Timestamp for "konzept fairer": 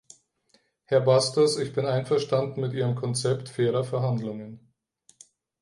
2.95-3.83